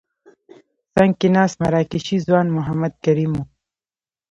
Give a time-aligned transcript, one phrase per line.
[0.95, 3.43] څنګ کې ناست مراکشي ځوان محمد کریم وو.